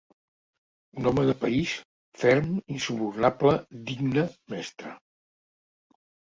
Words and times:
Un 1.01 1.09
home 1.09 1.25
de 1.27 1.35
país, 1.43 1.73
ferm, 2.21 2.47
insubornable, 2.77 3.53
digne, 3.91 4.25
mestre. 4.55 4.95